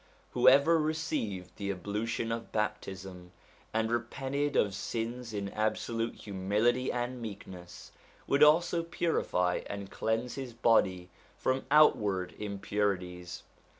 [0.31, 3.33] Whoever received the ablution of baptism,
[3.71, 7.91] and repented of sins in absolute humility and meekness,
[8.25, 13.43] would also purify and cleanse his body from outward impurities.